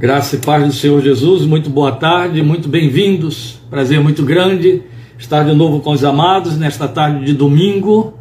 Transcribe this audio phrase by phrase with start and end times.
[0.00, 3.60] Graça e paz do Senhor Jesus, muito boa tarde, muito bem-vindos.
[3.68, 4.82] Prazer muito grande
[5.18, 8.14] estar de novo com os amados nesta tarde de domingo,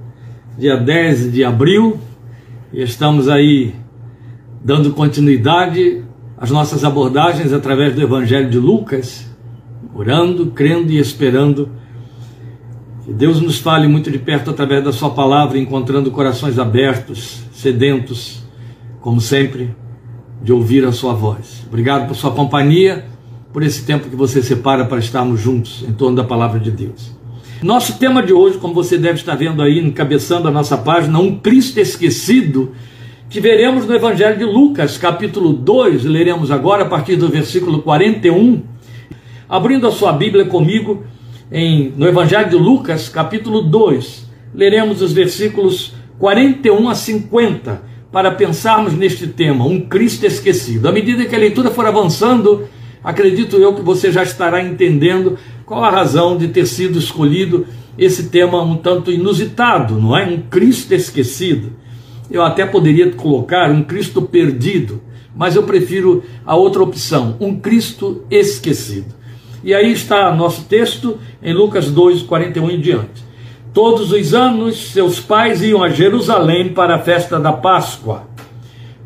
[0.58, 1.98] dia 10 de abril.
[2.74, 3.74] E estamos aí
[4.62, 6.04] dando continuidade
[6.38, 9.26] às nossas abordagens através do Evangelho de Lucas,
[9.96, 11.70] orando, crendo e esperando
[13.06, 18.44] que Deus nos fale muito de perto através da Sua palavra, encontrando corações abertos, sedentos,
[19.00, 19.70] como sempre
[20.42, 21.66] de ouvir a sua voz.
[21.68, 23.06] Obrigado por sua companhia,
[23.52, 27.18] por esse tempo que você separa para estarmos juntos em torno da palavra de Deus.
[27.62, 31.38] Nosso tema de hoje, como você deve estar vendo aí, encabeçando a nossa página, um
[31.38, 32.72] Cristo esquecido,
[33.30, 38.64] que veremos no Evangelho de Lucas, capítulo 2, leremos agora a partir do versículo 41.
[39.48, 41.04] Abrindo a sua Bíblia comigo,
[41.52, 48.94] em, no Evangelho de Lucas, capítulo 2, leremos os versículos 41 a 50 para pensarmos
[48.94, 50.88] neste tema, um Cristo esquecido.
[50.88, 52.68] À medida que a leitura for avançando,
[53.04, 58.30] acredito eu que você já estará entendendo qual a razão de ter sido escolhido esse
[58.30, 60.26] tema um tanto inusitado, não é?
[60.26, 61.74] Um Cristo esquecido.
[62.32, 65.02] Eu até poderia colocar um Cristo perdido,
[65.36, 69.14] mas eu prefiro a outra opção, um Cristo esquecido.
[69.64, 73.29] E aí está nosso texto em Lucas 2, 41 em diante.
[73.74, 78.24] Todos os anos, seus pais iam a Jerusalém para a festa da Páscoa.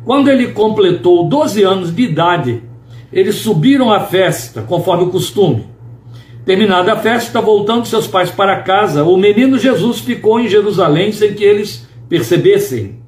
[0.04, 2.62] Quando ele completou 12 anos de idade,
[3.12, 5.66] eles subiram à festa, conforme o costume.
[6.46, 11.34] Terminada a festa, voltando seus pais para casa, o menino Jesus ficou em Jerusalém sem
[11.34, 13.00] que eles percebessem.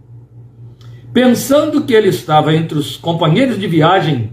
[1.13, 4.33] Pensando que ele estava entre os companheiros de viagem,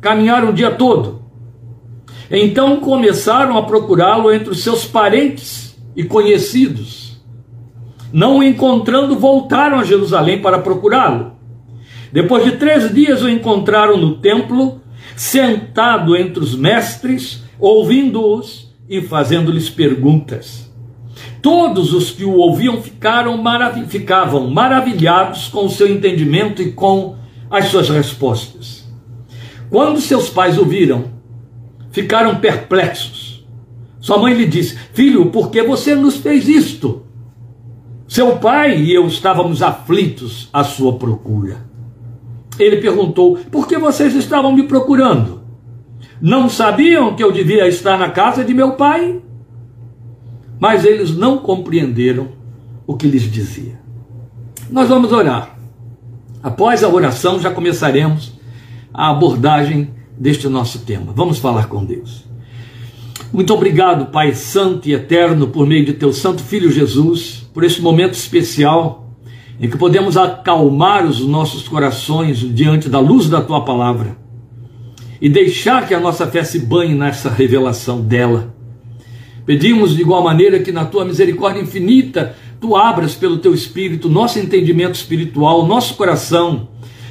[0.00, 1.20] caminharam o dia todo.
[2.30, 7.20] Então começaram a procurá-lo entre os seus parentes e conhecidos.
[8.12, 11.32] Não o encontrando, voltaram a Jerusalém para procurá-lo.
[12.12, 14.80] Depois de três dias o encontraram no templo,
[15.14, 20.68] sentado entre os mestres, ouvindo-os e fazendo-lhes perguntas.
[21.40, 27.16] Todos os que o ouviam ficaram marav ficavam maravilhados com o seu entendimento e com
[27.50, 28.88] as suas respostas.
[29.70, 31.04] Quando seus pais o viram,
[31.90, 33.19] ficaram perplexos
[34.00, 37.02] sua mãe lhe disse: Filho, por que você nos fez isto?
[38.08, 41.64] Seu pai e eu estávamos aflitos à sua procura.
[42.58, 45.42] Ele perguntou: Por que vocês estavam me procurando?
[46.20, 49.20] Não sabiam que eu devia estar na casa de meu pai?
[50.58, 52.28] Mas eles não compreenderam
[52.86, 53.80] o que lhes dizia.
[54.70, 55.56] Nós vamos orar.
[56.42, 58.32] Após a oração, já começaremos
[58.92, 61.12] a abordagem deste nosso tema.
[61.14, 62.29] Vamos falar com Deus.
[63.32, 67.80] Muito obrigado, Pai Santo e Eterno, por meio de Teu Santo Filho Jesus, por esse
[67.80, 69.16] momento especial
[69.60, 74.16] em que podemos acalmar os nossos corações diante da luz da Tua palavra
[75.20, 78.52] e deixar que a nossa fé se banhe nessa revelação dela.
[79.46, 84.40] Pedimos de igual maneira que na Tua misericórdia infinita Tu abras pelo Teu Espírito nosso
[84.40, 86.68] entendimento espiritual, nosso coração,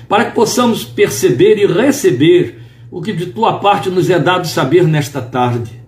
[0.09, 2.59] para que possamos perceber e receber
[2.91, 5.78] o que de Tua parte nos é dado saber nesta tarde.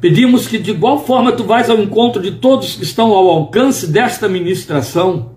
[0.00, 3.86] Pedimos que de igual forma tu vais ao encontro de todos que estão ao alcance
[3.86, 5.30] desta ministração,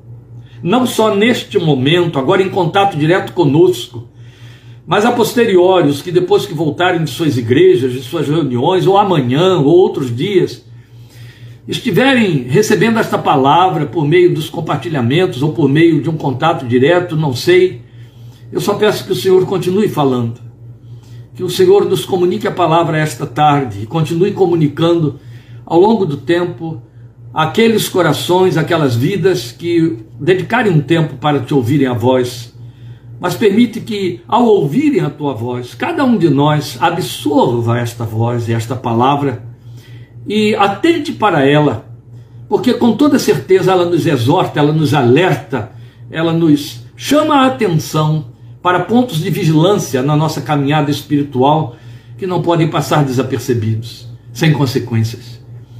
[0.61, 4.07] não só neste momento, agora em contato direto conosco,
[4.85, 8.97] mas a posteriori, os que depois que voltarem de suas igrejas, de suas reuniões, ou
[8.97, 10.65] amanhã, ou outros dias,
[11.67, 17.15] estiverem recebendo esta palavra por meio dos compartilhamentos ou por meio de um contato direto,
[17.15, 17.81] não sei,
[18.51, 20.48] eu só peço que o Senhor continue falando
[21.39, 25.21] que o Senhor nos comunique a palavra esta tarde e continue comunicando
[25.65, 26.81] ao longo do tempo
[27.33, 32.53] aqueles corações, aquelas vidas que dedicarem um tempo para te ouvirem a voz.
[33.21, 38.49] Mas permite que, ao ouvirem a tua voz, cada um de nós absorva esta voz
[38.49, 39.41] e esta palavra
[40.27, 41.85] e atente para ela,
[42.49, 45.71] porque com toda certeza ela nos exorta, ela nos alerta,
[46.11, 48.28] ela nos chama a atenção
[48.61, 51.75] para pontos de vigilância na nossa caminhada espiritual
[52.17, 55.39] que não podem passar desapercebidos, sem consequências.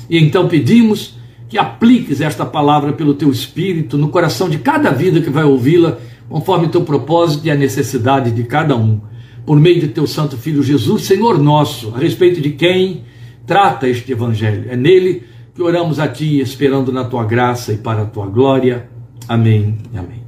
[0.09, 1.15] E então pedimos
[1.49, 5.97] que apliques esta palavra pelo teu espírito no coração de cada vida que vai ouvi-la,
[6.29, 9.01] conforme o teu propósito e a necessidade de cada um,
[9.45, 13.03] por meio de teu santo filho Jesus, Senhor nosso, a respeito de quem
[13.45, 14.65] trata este evangelho.
[14.69, 15.23] É nele
[15.55, 18.87] que oramos a ti, esperando na tua graça e para a tua glória.
[19.27, 19.77] Amém.
[19.93, 20.23] Amém.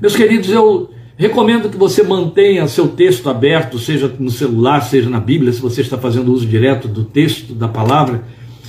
[0.00, 5.18] Meus queridos, eu Recomendo que você mantenha seu texto aberto, seja no celular, seja na
[5.18, 8.22] Bíblia, se você está fazendo uso direto do texto, da palavra,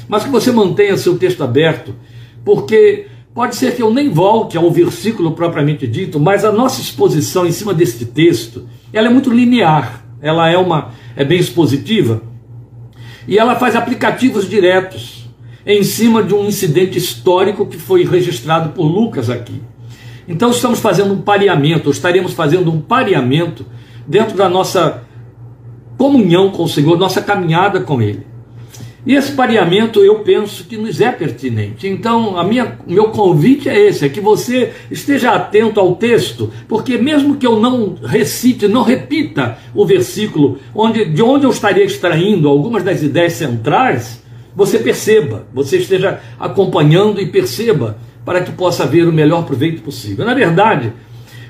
[0.07, 1.93] mas que você mantenha seu texto aberto,
[2.43, 3.05] porque
[3.35, 7.51] pode ser que eu nem volte ao versículo propriamente dito, mas a nossa exposição em
[7.51, 10.03] cima deste texto, ela é muito linear.
[10.19, 12.21] ela é uma é bem expositiva
[13.27, 15.29] e ela faz aplicativos diretos
[15.65, 19.61] em cima de um incidente histórico que foi registrado por Lucas aqui.
[20.29, 23.65] Então estamos fazendo um pareamento, ou estaremos fazendo um pareamento
[24.07, 25.01] dentro da nossa
[25.97, 28.29] comunhão com o Senhor, nossa caminhada com Ele.
[29.07, 31.87] E esse pareamento eu penso que nos é pertinente.
[31.87, 36.95] Então, a minha, meu convite é esse: é que você esteja atento ao texto, porque
[36.97, 42.47] mesmo que eu não recite, não repita o versículo onde, de onde eu estaria extraindo
[42.47, 44.21] algumas das ideias centrais,
[44.55, 50.25] você perceba, você esteja acompanhando e perceba, para que possa haver o melhor proveito possível.
[50.25, 50.93] Na verdade,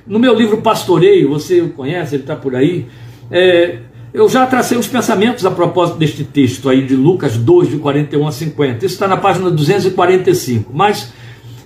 [0.08, 2.88] no meu livro Pastoreio, você conhece, ele está por aí,
[3.30, 3.80] é,
[4.14, 8.28] eu já tracei os pensamentos a propósito deste texto aí de Lucas 2, de 41
[8.28, 8.86] a 50.
[8.86, 10.72] Isso está na página 245.
[10.74, 11.14] Mas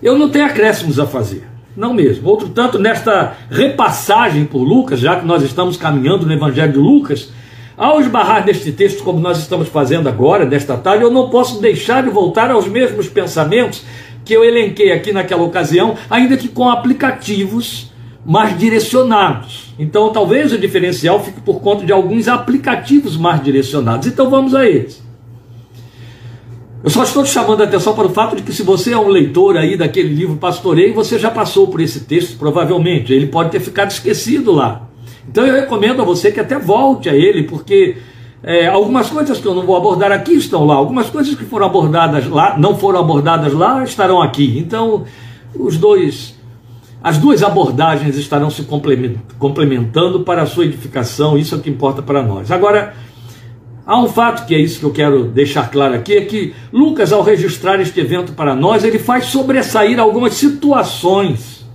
[0.01, 1.47] eu não tenho acréscimos a fazer.
[1.75, 2.27] Não mesmo.
[2.27, 7.31] Outro tanto, nesta repassagem por Lucas, já que nós estamos caminhando no Evangelho de Lucas,
[7.77, 12.03] ao esbarrar neste texto, como nós estamos fazendo agora, nesta tarde, eu não posso deixar
[12.03, 13.83] de voltar aos mesmos pensamentos
[14.23, 17.91] que eu elenquei aqui naquela ocasião, ainda que com aplicativos
[18.25, 19.73] mais direcionados.
[19.77, 24.07] Então, talvez o diferencial fique por conta de alguns aplicativos mais direcionados.
[24.07, 25.03] Então, vamos a eles.
[26.83, 28.97] Eu só estou te chamando a atenção para o fato de que se você é
[28.97, 33.13] um leitor aí daquele livro Pastoreio, você já passou por esse texto, provavelmente.
[33.13, 34.89] Ele pode ter ficado esquecido lá.
[35.29, 37.95] Então eu recomendo a você que até volte a ele, porque
[38.43, 41.65] é, algumas coisas que eu não vou abordar aqui estão lá, algumas coisas que foram
[41.65, 44.59] abordadas lá, não foram abordadas lá, estarão aqui.
[44.59, 45.05] Então,
[45.57, 46.35] os dois
[47.03, 48.65] as duas abordagens estarão se
[49.37, 52.49] complementando para a sua edificação, isso é o que importa para nós.
[52.49, 52.93] Agora,
[53.85, 57.11] há um fato que é isso que eu quero deixar claro aqui, é que Lucas,
[57.11, 61.67] ao registrar este evento para nós, ele faz sobressair algumas situações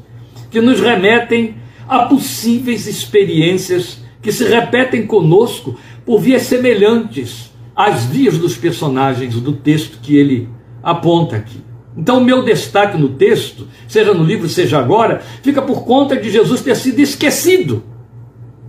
[0.51, 1.57] que nos remetem
[1.87, 5.77] a possíveis experiências que se repetem conosco
[6.09, 10.49] por vias semelhantes às vias dos personagens do texto que ele
[10.83, 11.63] aponta aqui.
[11.95, 16.31] Então, o meu destaque no texto, seja no livro, seja agora, fica por conta de
[16.31, 17.85] Jesus ter sido esquecido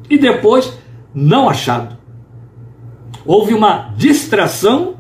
[0.10, 0.74] e depois
[1.16, 1.98] não achado.
[3.26, 4.98] Houve uma distração,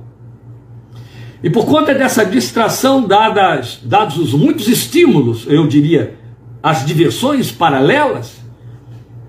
[1.43, 6.15] e por conta dessa distração, dadas, dados os muitos estímulos, eu diria,
[6.63, 8.37] as diversões paralelas,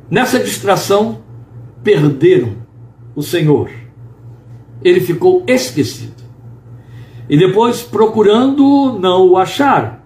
[0.08, 1.24] nessa distração
[1.82, 2.59] perderam
[3.14, 3.70] o Senhor.
[4.82, 6.20] Ele ficou esquecido
[7.30, 10.04] e depois procurando não o achar.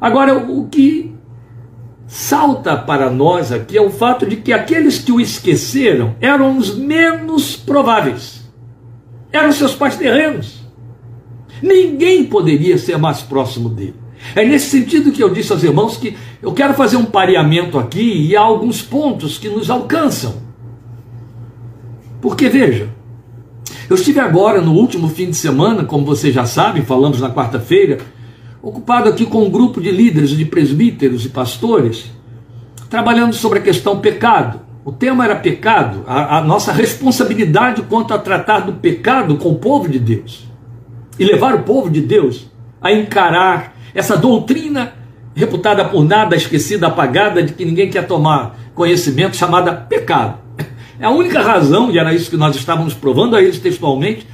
[0.00, 1.12] Agora, o que
[2.06, 6.76] salta para nós aqui é o fato de que aqueles que o esqueceram eram os
[6.76, 8.48] menos prováveis,
[9.32, 10.60] eram seus pais terrenos.
[11.60, 13.96] Ninguém poderia ser mais próximo dele.
[14.34, 18.28] É nesse sentido que eu disse aos irmãos que eu quero fazer um pareamento aqui
[18.28, 20.45] e há alguns pontos que nos alcançam.
[22.20, 22.88] Porque veja,
[23.88, 27.98] eu estive agora, no último fim de semana, como vocês já sabem, falamos na quarta-feira,
[28.62, 32.10] ocupado aqui com um grupo de líderes, de presbíteros e pastores,
[32.90, 34.60] trabalhando sobre a questão pecado.
[34.84, 39.58] O tema era pecado, a, a nossa responsabilidade quanto a tratar do pecado com o
[39.58, 40.46] povo de Deus.
[41.18, 42.46] E levar o povo de Deus
[42.80, 44.94] a encarar essa doutrina
[45.34, 50.45] reputada por nada, esquecida, apagada, de que ninguém quer tomar conhecimento, chamada pecado.
[50.98, 54.26] É a única razão, e era isso que nós estávamos provando a eles textualmente,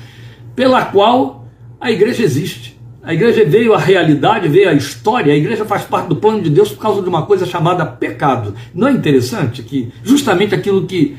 [0.55, 1.47] pela qual
[1.81, 2.81] a igreja existe.
[3.03, 6.49] A igreja veio à realidade, veio à história, a igreja faz parte do plano de
[6.49, 8.55] Deus por causa de uma coisa chamada pecado.
[8.73, 11.17] Não é interessante que justamente aquilo que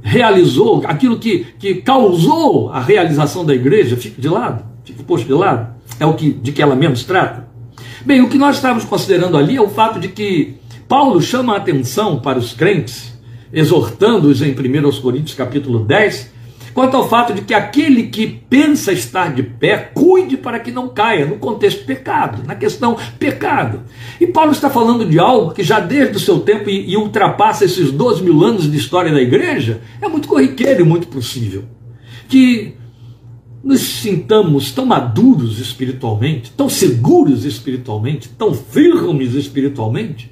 [0.00, 5.32] realizou, aquilo que, que causou a realização da igreja, fique de lado, fique posto de
[5.32, 7.48] lado, é o que, de que ela menos trata?
[8.06, 10.54] Bem, o que nós estávamos considerando ali é o fato de que
[10.88, 13.07] Paulo chama a atenção para os crentes
[13.52, 16.38] exortando-os em 1 Coríntios capítulo 10,
[16.74, 20.88] quanto ao fato de que aquele que pensa estar de pé, cuide para que não
[20.88, 23.82] caia, no contexto pecado, na questão pecado.
[24.20, 27.64] E Paulo está falando de algo que já desde o seu tempo e, e ultrapassa
[27.64, 31.64] esses 12 mil anos de história da igreja, é muito corriqueiro e muito possível.
[32.28, 32.74] Que
[33.62, 40.30] nos sintamos tão maduros espiritualmente, tão seguros espiritualmente, tão firmes espiritualmente,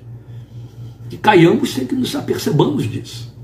[1.09, 3.35] que caiamos sem que nos apercebamos disso.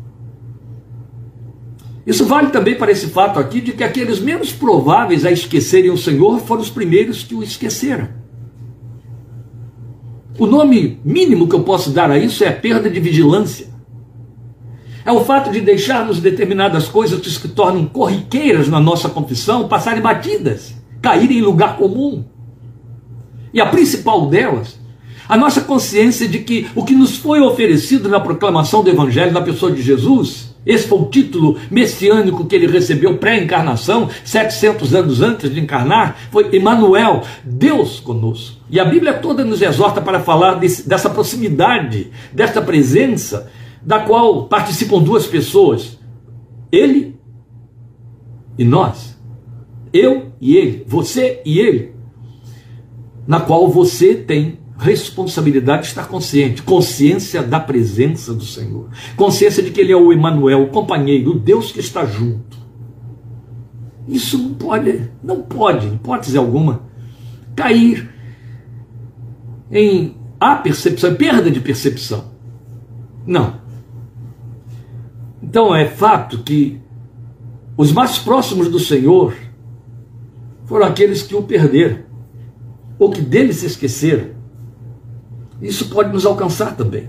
[2.05, 5.97] Isso vale também para esse fato aqui de que aqueles menos prováveis a esquecerem o
[5.97, 8.09] Senhor foram os primeiros que o esqueceram.
[10.39, 13.69] O nome mínimo que eu posso dar a isso é perda de vigilância.
[15.05, 20.03] É o fato de deixarmos determinadas coisas que se tornam corriqueiras na nossa confissão passarem
[20.03, 22.25] batidas, caírem em lugar comum.
[23.53, 24.79] E a principal delas
[25.33, 29.41] a nossa consciência de que o que nos foi oferecido na proclamação do Evangelho na
[29.41, 35.51] pessoa de Jesus Esse foi o título messiânico que ele recebeu pré-encarnação, 700 anos antes
[35.51, 38.61] de encarnar, foi Emmanuel, Deus conosco.
[38.69, 44.45] E a Bíblia toda nos exorta para falar desse, dessa proximidade, dessa presença, da qual
[44.49, 45.99] participam duas pessoas,
[46.71, 47.19] ele
[48.59, 49.19] e nós.
[49.95, 51.95] Eu e ele, você e ele,
[53.27, 59.71] na qual você tem responsabilidade de estar consciente, consciência da presença do Senhor, consciência de
[59.71, 62.59] que Ele é o Emmanuel, o companheiro, o Deus que está junto.
[64.09, 66.83] Isso não pode, não pode, hipótese alguma,
[67.55, 68.13] cair
[69.71, 72.33] em a percepção, perda de percepção.
[73.25, 73.61] Não.
[75.41, 76.81] Então é fato que
[77.77, 79.33] os mais próximos do Senhor
[80.65, 82.01] foram aqueles que o perderam,
[82.99, 84.42] ou que dele se esqueceram
[85.63, 87.09] isso pode nos alcançar também.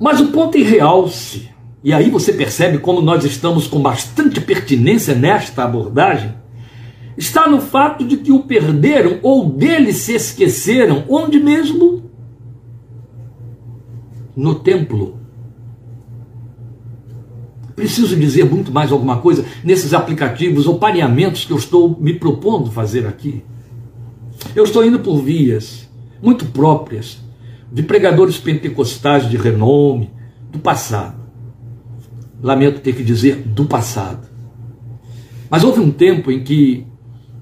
[0.00, 1.48] Mas o ponto em realce,
[1.84, 6.34] e aí você percebe como nós estamos com bastante pertinência nesta abordagem,
[7.16, 12.10] está no fato de que o perderam ou dele se esqueceram, onde mesmo?
[14.34, 15.20] No templo.
[17.76, 22.72] Preciso dizer muito mais alguma coisa nesses aplicativos ou pareamentos que eu estou me propondo
[22.72, 23.44] fazer aqui.
[24.54, 25.88] Eu estou indo por vias
[26.22, 27.18] muito próprias
[27.70, 30.10] de pregadores pentecostais de renome
[30.50, 31.20] do passado.
[32.40, 34.28] Lamento ter que dizer do passado.
[35.50, 36.86] Mas houve um tempo em que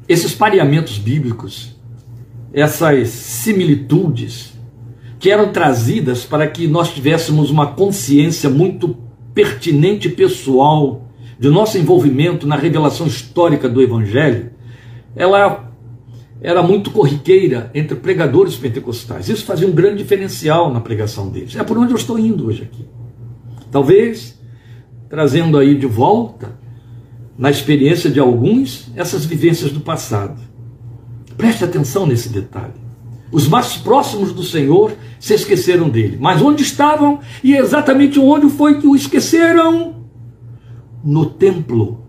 [0.09, 1.77] esses pareamentos bíblicos,
[2.53, 4.59] essas similitudes,
[5.19, 8.97] que eram trazidas para que nós tivéssemos uma consciência muito
[9.35, 11.09] pertinente e pessoal
[11.39, 14.51] de nosso envolvimento na revelação histórica do Evangelho,
[15.15, 15.70] ela
[16.43, 19.29] era muito corriqueira entre pregadores pentecostais.
[19.29, 21.55] Isso fazia um grande diferencial na pregação deles.
[21.57, 22.87] É por onde eu estou indo hoje aqui.
[23.71, 24.41] Talvez
[25.11, 26.57] trazendo aí de volta,
[27.37, 30.41] na experiência de alguns, essas vivências do passado.
[31.37, 32.75] Preste atenção nesse detalhe.
[33.33, 36.17] Os mais próximos do Senhor se esqueceram dele.
[36.21, 40.05] Mas onde estavam e exatamente onde foi que o esqueceram?
[41.03, 42.05] No templo.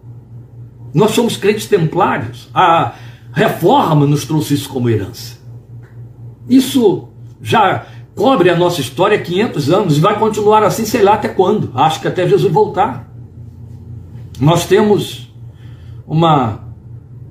[0.93, 2.49] Nós somos crentes templários.
[2.53, 2.93] A
[3.31, 5.39] reforma nos trouxe isso como herança.
[6.49, 7.07] Isso
[7.41, 7.85] já
[8.15, 11.71] cobre a nossa história há 500 anos e vai continuar assim, sei lá até quando.
[11.73, 13.09] Acho que até Jesus voltar.
[14.39, 15.31] Nós temos
[16.05, 16.67] uma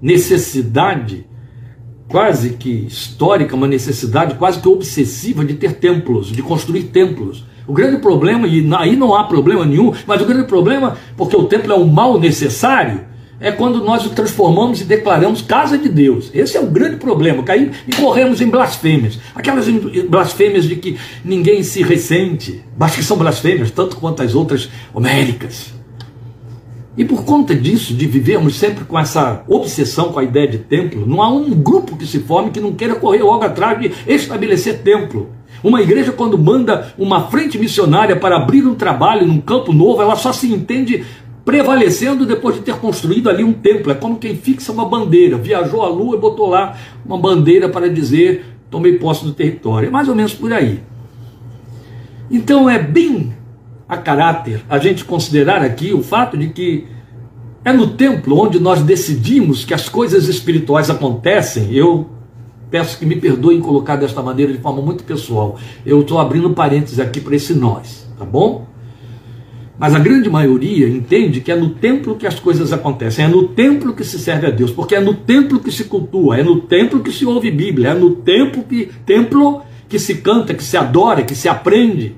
[0.00, 1.26] necessidade
[2.08, 7.44] quase que histórica, uma necessidade quase que obsessiva de ter templos, de construir templos.
[7.66, 11.44] O grande problema, e aí não há problema nenhum, mas o grande problema, porque o
[11.44, 13.02] templo é um mal necessário,
[13.40, 16.30] é quando nós o transformamos e declaramos casa de Deus.
[16.34, 17.42] Esse é o grande problema.
[17.42, 19.18] Caímos e corremos em blasfêmias.
[19.34, 19.66] Aquelas
[20.08, 25.72] blasfêmias de que ninguém se ressente, mas que são blasfêmias, tanto quanto as outras homéricas.
[26.96, 31.06] E por conta disso, de vivermos sempre com essa obsessão com a ideia de templo,
[31.06, 34.80] não há um grupo que se forme que não queira correr logo atrás de estabelecer
[34.80, 35.30] templo.
[35.62, 40.16] Uma igreja, quando manda uma frente missionária para abrir um trabalho num campo novo, ela
[40.16, 41.04] só se entende
[41.44, 43.92] prevalecendo depois de ter construído ali um templo.
[43.92, 47.88] É como quem fixa uma bandeira, viajou à lua e botou lá uma bandeira para
[47.88, 49.88] dizer: tomei posse do território.
[49.88, 50.80] É mais ou menos por aí.
[52.30, 53.32] Então é bem
[53.88, 56.86] a caráter a gente considerar aqui o fato de que
[57.64, 61.72] é no templo onde nós decidimos que as coisas espirituais acontecem.
[61.72, 62.08] Eu
[62.70, 65.58] peço que me perdoem colocar desta maneira de forma muito pessoal.
[65.84, 68.69] Eu estou abrindo parênteses aqui para esse nós, tá bom?
[69.80, 73.48] Mas a grande maioria entende que é no templo que as coisas acontecem, é no
[73.48, 76.60] templo que se serve a Deus, porque é no templo que se cultua, é no
[76.60, 80.76] templo que se ouve Bíblia, é no templo que, templo que se canta, que se
[80.76, 82.14] adora, que se aprende.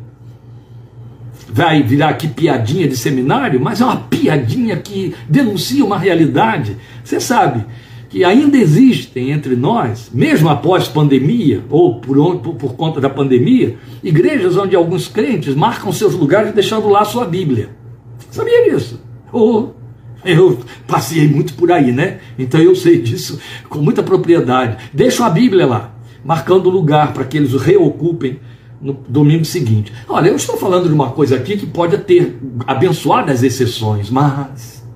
[1.48, 6.76] Vai virar aqui piadinha de seminário, mas é uma piadinha que denuncia uma realidade.
[7.04, 7.64] Você sabe,
[8.12, 13.78] que ainda existem entre nós, mesmo após pandemia, ou por, por, por, conta da pandemia,
[14.04, 17.70] igrejas onde alguns crentes marcam seus lugares deixando lá sua Bíblia.
[18.30, 19.00] Sabia disso?
[19.32, 19.68] Oh,
[20.22, 22.18] eu passei muito por aí, né?
[22.38, 23.40] Então eu sei disso
[23.70, 24.76] com muita propriedade.
[24.92, 28.40] Deixam a Bíblia lá, marcando lugar para que eles o reocupem
[28.78, 29.90] no domingo seguinte.
[30.06, 34.86] Olha, eu estou falando de uma coisa aqui que pode ter abençoadas exceções, mas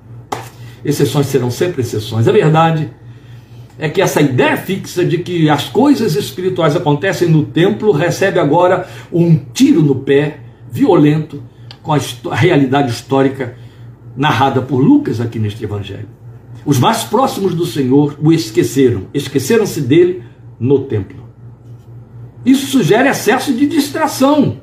[0.85, 2.27] exceções serão sempre exceções.
[2.27, 2.91] É verdade
[3.79, 8.87] é que essa ideia fixa de que as coisas espirituais acontecem no templo recebe agora
[9.11, 10.39] um tiro no pé
[10.71, 11.43] violento
[11.83, 13.55] com a, realidade histórica
[14.15, 16.09] narrada por Lucas aqui neste evangelho.
[16.65, 20.23] Os mais próximos do Senhor o esqueceram, esqueceram-se dele
[20.59, 21.27] no templo.
[22.43, 24.59] Isso sugere excesso de distração.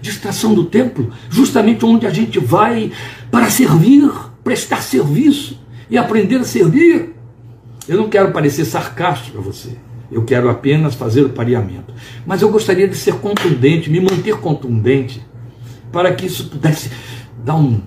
[0.00, 2.92] Distração do templo, justamente onde a gente vai
[3.30, 4.10] para servir,
[4.44, 5.58] prestar serviço
[5.90, 7.17] e aprender a servir.
[7.88, 9.70] Eu não quero parecer sarcástico a você.
[10.10, 11.92] Eu quero apenas fazer o pareamento.
[12.26, 15.24] Mas eu gostaria de ser contundente, me manter contundente,
[15.90, 16.90] para que isso pudesse
[17.44, 17.80] dar um,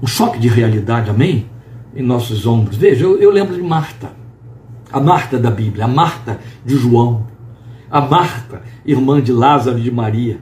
[0.00, 1.50] um choque de realidade, amém?
[1.94, 2.76] Em nossos ombros.
[2.76, 4.12] Veja, eu, eu lembro de Marta,
[4.92, 7.26] a Marta da Bíblia, a Marta de João,
[7.90, 10.40] a Marta, irmã de Lázaro e de Maria.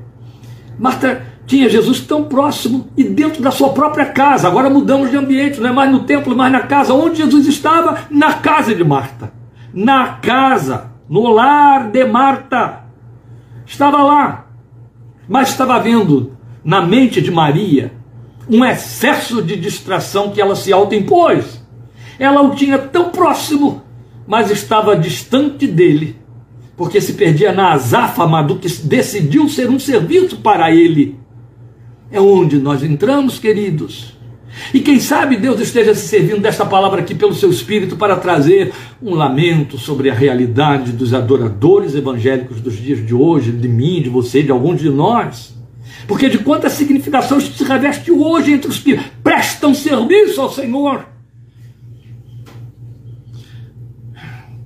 [0.78, 4.48] Marta tinha Jesus tão próximo e dentro da sua própria casa.
[4.48, 6.94] Agora mudamos de ambiente, não é mais no templo, mas na casa.
[6.94, 8.06] Onde Jesus estava?
[8.10, 9.32] Na casa de Marta.
[9.72, 12.84] Na casa, no lar de Marta.
[13.66, 14.46] Estava lá.
[15.28, 17.92] Mas estava vendo na mente de Maria
[18.48, 21.62] um excesso de distração que ela se autoimpôs.
[22.18, 23.82] Ela o tinha tão próximo,
[24.26, 26.16] mas estava distante dele,
[26.76, 31.18] porque se perdia na azáfama do que decidiu ser um serviço para ele.
[32.11, 34.14] É onde nós entramos, queridos.
[34.73, 38.73] E quem sabe Deus esteja se servindo desta palavra aqui pelo seu Espírito para trazer
[39.02, 44.08] um lamento sobre a realidade dos adoradores evangélicos dos dias de hoje, de mim, de
[44.08, 45.54] você, de alguns de nós.
[46.06, 51.06] Porque de quanta significação isso se reveste hoje entre os que prestam serviço ao Senhor.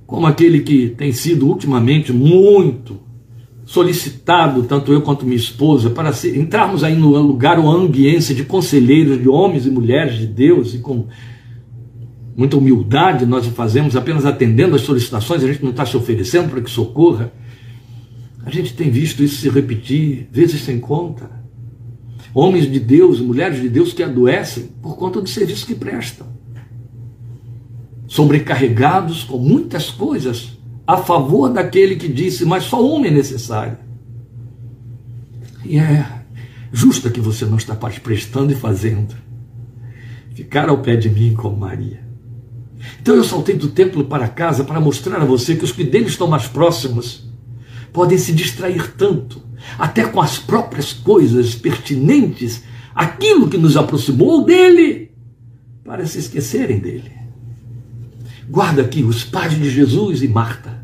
[0.05, 2.99] Como aquele que tem sido ultimamente muito
[3.69, 9.21] solicitado, tanto eu quanto minha esposa, para entrarmos aí no lugar ou ambiência de conselheiros,
[9.21, 11.05] de homens e mulheres de Deus, e com
[12.35, 16.49] muita humildade nós o fazemos, apenas atendendo as solicitações, a gente não está se oferecendo
[16.49, 17.31] para que socorra.
[18.43, 21.29] A gente tem visto isso se repetir, vezes sem conta.
[22.33, 26.25] Homens de Deus, mulheres de Deus que adoecem por conta do serviço que prestam.
[28.07, 30.57] Sobrecarregados com muitas coisas
[30.89, 33.77] a favor daquele que disse, mas só uma é necessário.
[35.63, 36.23] E é
[36.73, 39.15] justa que você não está prestando e fazendo.
[40.33, 42.01] Ficar ao pé de mim como Maria.
[42.99, 46.07] Então eu saltei do templo para casa para mostrar a você que os que dele
[46.07, 47.23] estão mais próximos
[47.93, 49.43] podem se distrair tanto,
[49.77, 52.63] até com as próprias coisas pertinentes,
[52.95, 55.11] aquilo que nos aproximou dele,
[55.83, 57.11] para se esquecerem dele.
[58.49, 60.78] Guarda aqui os pais de Jesus e Marta.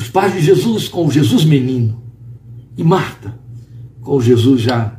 [0.00, 2.02] Os pais de Jesus com o Jesus menino.
[2.74, 3.38] E Marta
[4.00, 4.98] com o Jesus já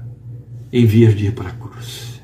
[0.71, 2.21] em vias de ir para a cruz.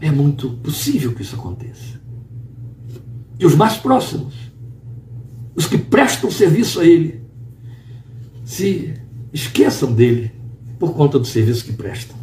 [0.00, 2.00] É muito possível que isso aconteça.
[3.38, 4.34] E os mais próximos
[5.54, 7.20] os que prestam serviço a Ele,
[8.44, 8.94] se
[9.32, 10.32] esqueçam dele
[10.80, 12.16] por conta do serviço que prestam.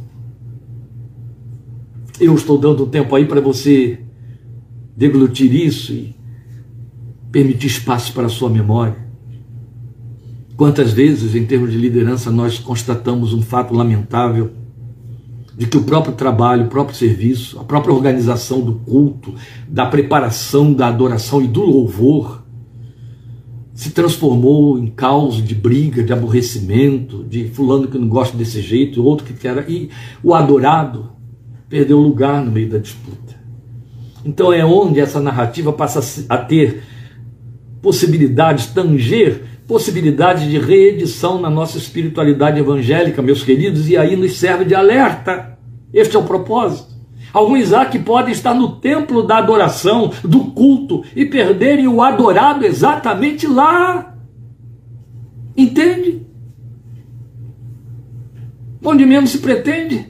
[2.20, 4.02] Eu estou dando tempo aí para você
[4.98, 6.19] deglutir isso e
[7.32, 8.98] permitir espaço para a sua memória.
[10.56, 14.52] Quantas vezes, em termos de liderança, nós constatamos um fato lamentável
[15.56, 19.34] de que o próprio trabalho, o próprio serviço, a própria organização do culto,
[19.68, 22.44] da preparação da adoração e do louvor
[23.74, 29.02] se transformou em causa de briga, de aborrecimento, de fulano que não gosta desse jeito,
[29.02, 29.70] outro que quer.
[29.70, 29.90] E
[30.22, 31.12] o adorado
[31.70, 33.40] perdeu lugar no meio da disputa.
[34.26, 36.84] Então é onde essa narrativa passa a ter
[37.82, 44.66] possibilidades, tanger possibilidades de reedição na nossa espiritualidade evangélica, meus queridos, e aí nos serve
[44.66, 45.58] de alerta.
[45.94, 46.90] Este é o propósito.
[47.32, 52.66] Alguns há que podem estar no templo da adoração, do culto, e perderem o adorado
[52.66, 54.16] exatamente lá.
[55.56, 56.26] Entende?
[58.84, 60.08] Onde mesmo se pretende.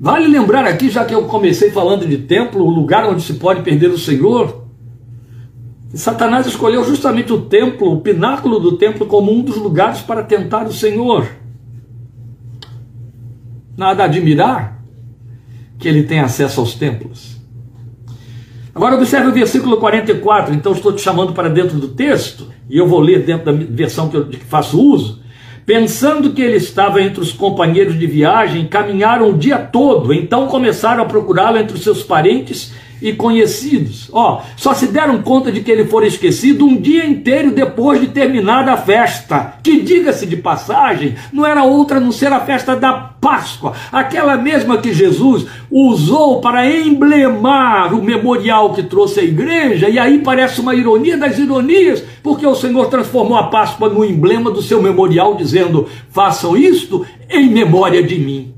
[0.00, 3.62] Vale lembrar aqui, já que eu comecei falando de templo, o lugar onde se pode
[3.62, 4.61] perder o Senhor.
[5.94, 10.66] Satanás escolheu justamente o templo, o pináculo do templo, como um dos lugares para tentar
[10.66, 11.28] o Senhor.
[13.76, 14.82] Nada a admirar
[15.78, 17.36] que ele tem acesso aos templos.
[18.74, 22.86] Agora observe o versículo 44, então estou te chamando para dentro do texto, e eu
[22.86, 25.20] vou ler dentro da versão que eu faço uso.
[25.66, 31.02] Pensando que ele estava entre os companheiros de viagem, caminharam o dia todo, então começaram
[31.02, 34.08] a procurá-lo entre os seus parentes e conhecidos.
[34.12, 38.06] Ó, só se deram conta de que ele fora esquecido um dia inteiro depois de
[38.06, 42.76] terminada a festa, que diga-se de passagem, não era outra a não ser a festa
[42.76, 49.88] da Páscoa, aquela mesma que Jesus usou para emblemar o memorial que trouxe a igreja,
[49.88, 54.50] e aí parece uma ironia das ironias, porque o Senhor transformou a Páscoa no emblema
[54.50, 58.54] do seu memorial, dizendo: façam isto em memória de mim.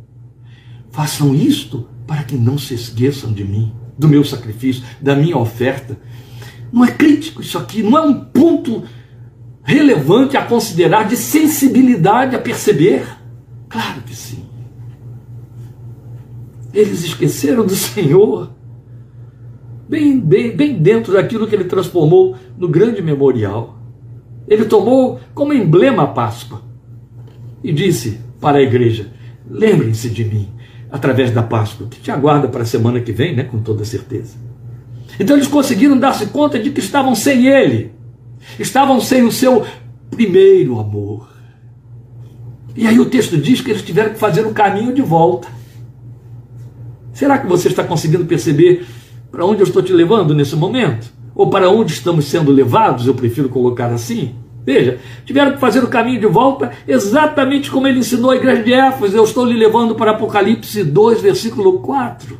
[0.90, 5.98] Façam isto para que não se esqueçam de mim do meu sacrifício, da minha oferta.
[6.72, 8.82] Não é crítico isso aqui, não é um ponto
[9.62, 13.06] relevante a considerar, de sensibilidade a perceber?
[13.68, 14.44] Claro que sim.
[16.72, 18.50] Eles esqueceram do Senhor,
[19.88, 23.78] bem, bem, bem dentro daquilo que ele transformou no grande memorial.
[24.46, 26.62] Ele tomou como emblema a Páscoa
[27.62, 29.10] e disse para a igreja:
[29.48, 30.48] lembrem-se de mim
[30.94, 34.36] através da Páscoa, que te aguarda para a semana que vem, né, com toda certeza.
[35.18, 37.90] Então eles conseguiram dar-se conta de que estavam sem ele,
[38.60, 39.66] estavam sem o seu
[40.08, 41.28] primeiro amor.
[42.76, 45.48] E aí o texto diz que eles tiveram que fazer o caminho de volta.
[47.12, 48.86] Será que você está conseguindo perceber
[49.32, 51.12] para onde eu estou te levando nesse momento?
[51.34, 53.08] Ou para onde estamos sendo levados?
[53.08, 54.36] Eu prefiro colocar assim.
[54.64, 58.72] Veja, tiveram que fazer o caminho de volta exatamente como ele ensinou a igreja de
[58.72, 59.16] Éfeso.
[59.16, 62.38] Eu estou lhe levando para Apocalipse 2, versículo 4.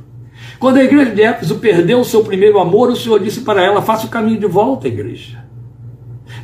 [0.58, 3.82] Quando a igreja de Éfeso perdeu o seu primeiro amor, o Senhor disse para ela:
[3.82, 5.44] faça o caminho de volta, igreja.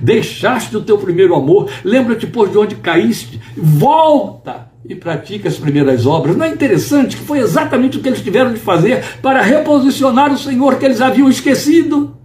[0.00, 6.06] Deixaste o teu primeiro amor, lembra-te por de onde caíste, volta e pratica as primeiras
[6.06, 6.36] obras.
[6.36, 10.38] Não é interessante que foi exatamente o que eles tiveram de fazer para reposicionar o
[10.38, 12.19] Senhor que eles haviam esquecido?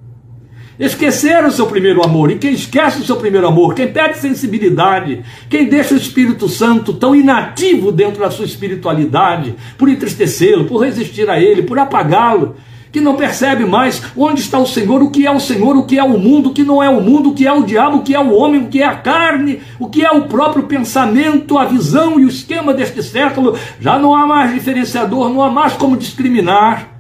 [0.80, 2.32] Esqueceram o seu primeiro amor.
[2.32, 6.94] E quem esquece o seu primeiro amor, quem perde sensibilidade, quem deixa o Espírito Santo
[6.94, 12.56] tão inativo dentro da sua espiritualidade, por entristecê-lo, por resistir a ele, por apagá-lo,
[12.92, 16.00] que não percebe mais onde está o Senhor, o que é o Senhor, o que
[16.00, 18.04] é o mundo, o que não é o mundo, o que é o diabo, o
[18.04, 21.58] que é o homem, o que é a carne, o que é o próprio pensamento,
[21.58, 23.58] a visão e o esquema deste século.
[23.82, 26.95] Já não há mais diferenciador, não há mais como discriminar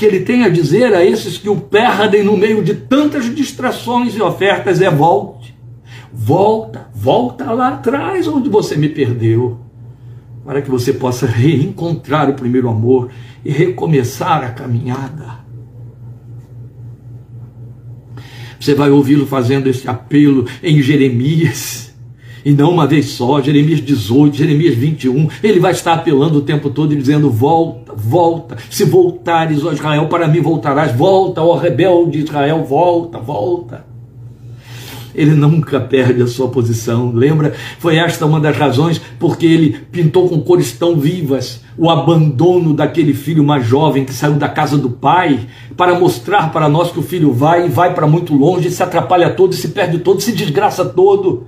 [0.00, 4.16] que ele tem a dizer a esses que o perdem no meio de tantas distrações
[4.16, 5.54] e ofertas é volte.
[6.10, 9.60] Volta, volta lá atrás onde você me perdeu,
[10.42, 13.10] para que você possa reencontrar o primeiro amor
[13.44, 15.40] e recomeçar a caminhada.
[18.58, 21.89] Você vai ouvi-lo fazendo esse apelo em Jeremias
[22.44, 26.70] e não uma vez só, Jeremias 18, Jeremias 21, ele vai estar apelando o tempo
[26.70, 32.20] todo e dizendo: Volta, volta, se voltares, ó Israel, para mim voltarás, volta, ó rebelde
[32.20, 33.90] Israel, volta, volta.
[35.12, 37.10] Ele nunca perde a sua posição.
[37.12, 37.52] Lembra?
[37.80, 43.12] Foi esta uma das razões porque ele pintou com cores tão vivas o abandono daquele
[43.12, 45.40] filho mais jovem que saiu da casa do pai,
[45.76, 49.30] para mostrar para nós que o filho vai e vai para muito longe, se atrapalha
[49.30, 51.46] todo, se perde todo, se desgraça todo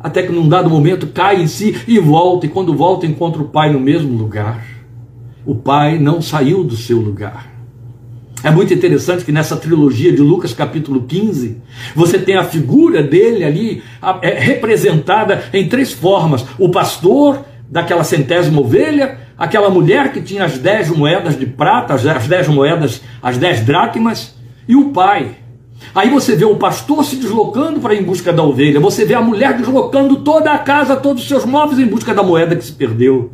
[0.00, 3.48] até que num dado momento cai em si e volta, e quando volta encontra o
[3.48, 4.64] pai no mesmo lugar.
[5.44, 7.50] O pai não saiu do seu lugar.
[8.42, 11.58] É muito interessante que nessa trilogia de Lucas capítulo 15,
[11.94, 13.82] você tem a figura dele ali
[14.22, 20.58] é, representada em três formas: o pastor daquela centésima ovelha, aquela mulher que tinha as
[20.58, 24.34] dez moedas de prata, as dez moedas, as dez dracmas,
[24.66, 25.36] e o pai
[25.94, 29.14] Aí você vê o pastor se deslocando para ir em busca da ovelha, você vê
[29.14, 32.64] a mulher deslocando toda a casa, todos os seus móveis em busca da moeda que
[32.64, 33.32] se perdeu.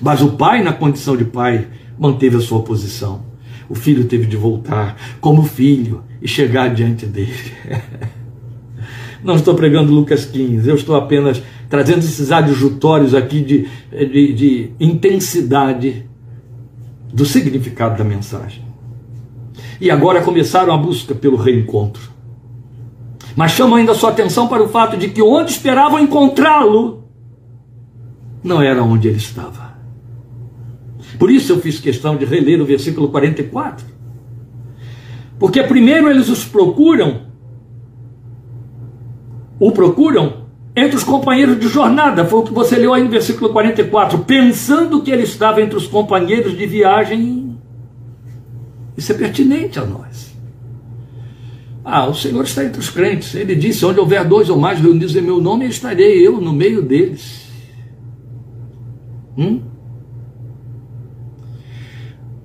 [0.00, 1.66] Mas o pai, na condição de pai,
[1.98, 3.24] manteve a sua posição.
[3.68, 7.52] O filho teve de voltar como filho e chegar diante dele.
[9.24, 14.70] Não estou pregando Lucas 15, eu estou apenas trazendo esses adjutórios aqui de, de, de
[14.80, 16.04] intensidade
[17.12, 18.71] do significado da mensagem
[19.82, 22.12] e agora começaram a busca pelo reencontro.
[23.34, 27.02] Mas chamo ainda sua atenção para o fato de que onde esperavam encontrá-lo,
[28.44, 29.72] não era onde ele estava.
[31.18, 33.84] Por isso eu fiz questão de reler o versículo 44.
[35.36, 37.22] Porque primeiro eles os procuram,
[39.58, 40.44] o procuram
[40.76, 45.02] entre os companheiros de jornada, foi o que você leu aí no versículo 44, pensando
[45.02, 47.41] que ele estava entre os companheiros de viagem
[49.02, 50.32] isso é pertinente a nós.
[51.84, 53.34] Ah, o Senhor está entre os crentes.
[53.34, 56.80] Ele disse: Onde houver dois ou mais reunidos em meu nome, estarei eu no meio
[56.80, 57.48] deles.
[59.36, 59.62] Hum?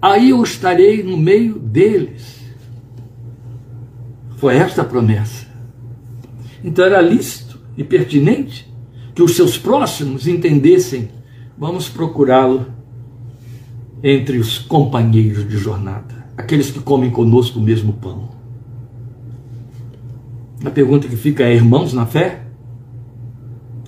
[0.01, 2.39] Aí eu estarei no meio deles.
[4.37, 5.45] Foi esta a promessa.
[6.63, 8.67] Então era lícito e pertinente
[9.13, 11.09] que os seus próximos entendessem:
[11.55, 12.65] vamos procurá-lo
[14.01, 18.29] entre os companheiros de jornada aqueles que comem conosco o mesmo pão.
[20.63, 22.43] A pergunta que fica é: irmãos na fé?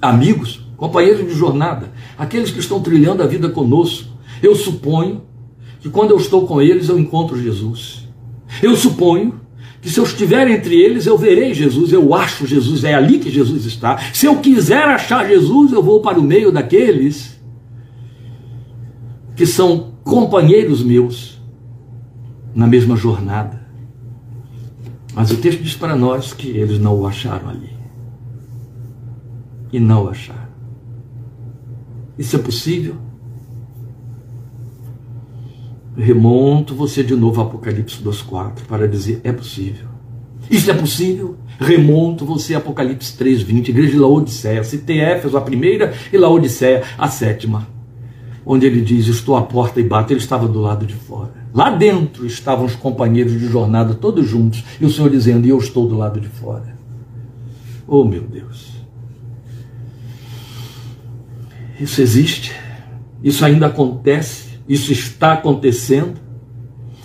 [0.01, 0.67] Amigos?
[0.75, 1.91] Companheiros de jornada?
[2.17, 4.09] Aqueles que estão trilhando a vida conosco?
[4.41, 5.21] Eu suponho
[5.79, 8.07] que quando eu estou com eles eu encontro Jesus.
[8.63, 9.39] Eu suponho
[9.81, 13.29] que se eu estiver entre eles eu verei Jesus, eu acho Jesus, é ali que
[13.29, 13.97] Jesus está.
[14.13, 17.39] Se eu quiser achar Jesus, eu vou para o meio daqueles
[19.35, 21.38] que são companheiros meus
[22.59, 23.57] na mesma jornada.
[25.15, 27.79] Mas o texto diz para nós que eles não o acharam ali.
[29.71, 30.49] e não o acharam.
[32.17, 32.95] Isso é possível?
[35.95, 39.87] Remonto você de novo ao Apocalipse 2,4 para dizer: é possível.
[40.49, 41.37] Isso é possível?
[41.59, 44.63] Remonto você a Apocalipse 3,20, igreja de Laodiceia.
[44.63, 47.67] Citei Éfeso a primeira e Laodiceia a sétima.
[48.45, 50.13] Onde ele diz: Estou à porta e bato.
[50.13, 51.33] Ele estava do lado de fora.
[51.53, 54.63] Lá dentro estavam os companheiros de jornada, todos juntos.
[54.79, 56.77] E o Senhor dizendo: E eu estou do lado de fora.
[57.87, 58.69] Oh, meu Deus.
[61.79, 62.51] Isso existe.
[63.23, 64.49] Isso ainda acontece.
[64.67, 66.29] Isso está acontecendo.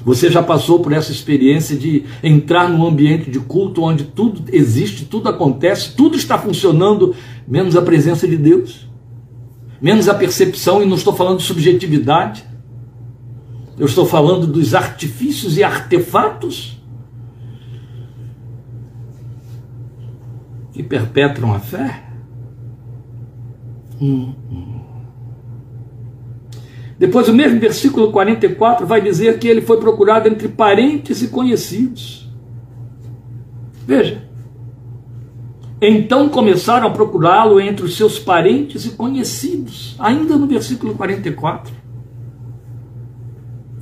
[0.05, 5.07] Você já passou por essa experiência de entrar num ambiente de culto onde tudo existe,
[5.07, 7.15] tudo acontece, tudo está funcionando,
[7.49, 8.87] menos a presença de Deus,
[9.85, 12.43] menos a percepção, e não estou falando de subjetividade,
[13.77, 16.83] eu estou falando dos artifícios e artefatos
[20.73, 22.03] que perpetram a fé.
[24.01, 24.81] Hum, hum.
[26.99, 32.33] Depois, o mesmo versículo 44 vai dizer que ele foi procurado entre parentes e conhecidos.
[33.87, 34.24] Veja.
[35.81, 41.73] Então começaram a procurá-lo entre os seus parentes e conhecidos, ainda no versículo 44.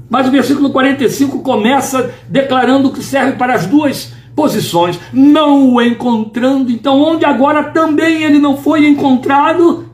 [0.09, 6.71] Mas o versículo 45 começa declarando que serve para as duas posições, não o encontrando.
[6.71, 9.91] Então, onde agora também ele não foi encontrado?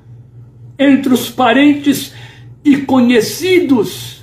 [0.79, 2.13] Entre os parentes
[2.65, 4.23] e conhecidos.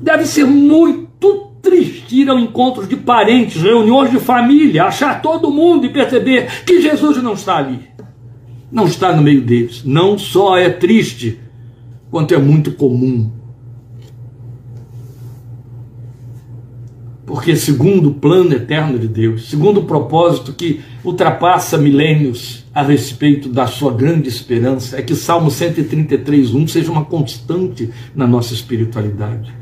[0.00, 5.86] Deve ser muito triste ir ao encontro de parentes, reuniões de família, achar todo mundo
[5.86, 7.80] e perceber que Jesus não está ali.
[8.70, 9.84] Não está no meio deles.
[9.84, 11.38] Não só é triste,
[12.10, 13.30] quanto é muito comum.
[17.24, 23.48] Porque, segundo o plano eterno de Deus, segundo o propósito que ultrapassa milênios, a respeito
[23.48, 29.61] da sua grande esperança é que Salmo 133:1 seja uma constante na nossa espiritualidade.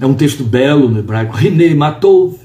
[0.00, 1.36] É um texto belo no hebraico.
[1.36, 2.36] Rinei Matov.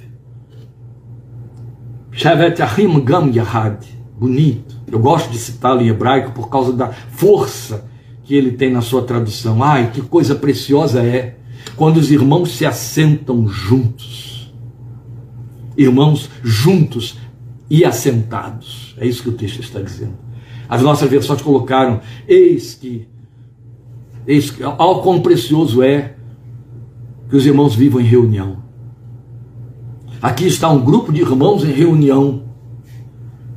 [2.11, 3.85] Shavet Ahim Gam Yahad.
[4.17, 4.75] Bonito.
[4.91, 7.85] Eu gosto de citá-lo em hebraico por causa da força
[8.23, 9.61] que ele tem na sua tradução.
[9.63, 11.37] Ai, que coisa preciosa é
[11.75, 14.53] quando os irmãos se assentam juntos.
[15.77, 17.17] Irmãos juntos
[17.69, 18.95] e assentados.
[18.99, 20.17] É isso que o texto está dizendo.
[20.69, 23.07] As nossas versões colocaram: eis que,
[24.25, 26.15] eis que, ao quão precioso é
[27.29, 28.57] que os irmãos vivam em reunião.
[30.21, 32.43] Aqui está um grupo de irmãos em reunião,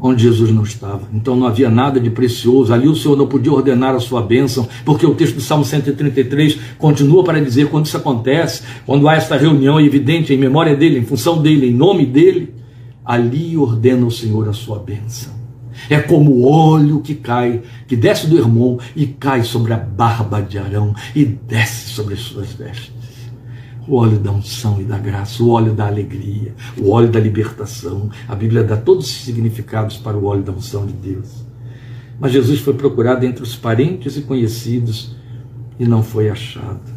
[0.00, 1.02] onde Jesus não estava.
[1.12, 2.72] Então não havia nada de precioso.
[2.72, 6.58] Ali o Senhor não podia ordenar a sua bênção, porque o texto do Salmo 133
[6.78, 11.04] continua para dizer quando isso acontece, quando há esta reunião evidente em memória dele, em
[11.04, 12.54] função dele, em nome dele
[13.06, 15.32] ali ordena o Senhor a sua bênção.
[15.88, 20.42] É como o óleo que cai, que desce do irmão e cai sobre a barba
[20.42, 22.95] de Arão e desce sobre as suas vestes.
[23.86, 28.10] O óleo da unção e da graça, o óleo da alegria, o óleo da libertação.
[28.26, 31.44] A Bíblia dá todos os significados para o óleo da unção de Deus.
[32.18, 35.14] Mas Jesus foi procurado entre os parentes e conhecidos
[35.78, 36.96] e não foi achado.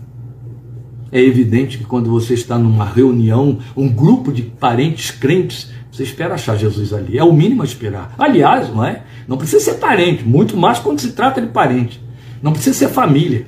[1.11, 6.35] É evidente que quando você está numa reunião, um grupo de parentes crentes você espera
[6.35, 7.17] achar Jesus ali.
[7.17, 8.13] É o mínimo a esperar.
[8.17, 9.03] Aliás, não é?
[9.27, 12.01] Não precisa ser parente, muito mais quando se trata de parente.
[12.41, 13.47] Não precisa ser família.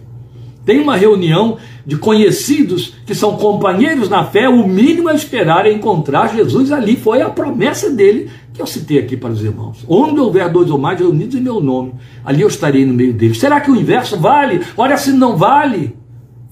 [0.72, 5.74] Tem uma reunião de conhecidos que são companheiros na fé, o mínimo a esperar é
[5.74, 6.96] encontrar Jesus ali.
[6.96, 9.84] Foi a promessa dele que eu citei aqui para os irmãos.
[9.86, 13.38] Onde houver dois ou mais reunidos em meu nome, ali eu estarei no meio deles.
[13.38, 14.62] Será que o inverso vale?
[14.78, 15.94] Olha, se não vale,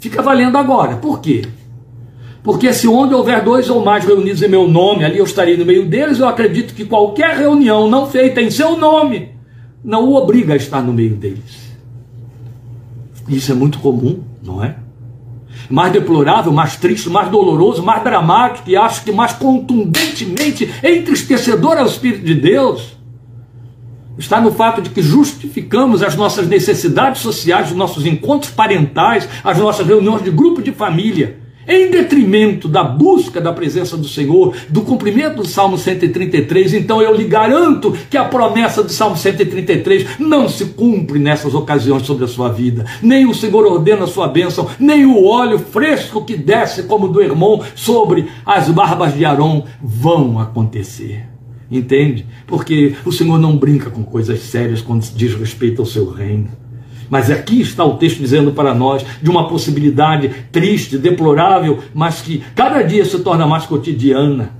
[0.02, 0.98] fica valendo agora.
[0.98, 1.44] Por quê?
[2.44, 5.66] Porque se onde houver dois ou mais reunidos em meu nome, ali eu estarei no
[5.66, 9.30] meio deles, eu acredito que qualquer reunião não feita em seu nome
[9.82, 11.69] não o obriga a estar no meio deles.
[13.30, 14.76] Isso é muito comum, não é?
[15.70, 21.86] Mais deplorável, mais triste, mais doloroso, mais dramático e acho que mais contundentemente entristecedor ao
[21.86, 22.98] Espírito de Deus
[24.18, 29.58] está no fato de que justificamos as nossas necessidades sociais, os nossos encontros parentais, as
[29.58, 31.39] nossas reuniões de grupo de família
[31.70, 37.16] em detrimento da busca da presença do Senhor, do cumprimento do Salmo 133, então eu
[37.16, 42.28] lhe garanto que a promessa do Salmo 133 não se cumpre nessas ocasiões sobre a
[42.28, 42.86] sua vida.
[43.04, 47.22] Nem o Senhor ordena a sua bênção, nem o óleo fresco que desce como do
[47.22, 51.28] irmão sobre as barbas de Arão vão acontecer.
[51.70, 52.26] Entende?
[52.48, 56.50] Porque o Senhor não brinca com coisas sérias quando diz respeito ao seu reino.
[57.10, 62.44] Mas aqui está o texto dizendo para nós de uma possibilidade triste, deplorável, mas que
[62.56, 64.60] cada dia se torna mais cotidiana.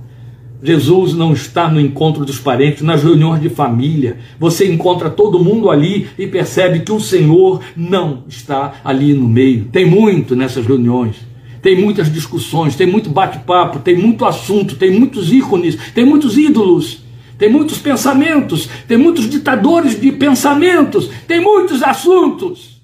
[0.62, 4.18] Jesus não está no encontro dos parentes, nas reuniões de família.
[4.38, 9.66] Você encontra todo mundo ali e percebe que o Senhor não está ali no meio.
[9.72, 11.16] Tem muito nessas reuniões.
[11.62, 17.02] Tem muitas discussões, tem muito bate-papo, tem muito assunto, tem muitos ícones, tem muitos ídolos,
[17.40, 22.82] tem muitos pensamentos, tem muitos ditadores de pensamentos, tem muitos assuntos.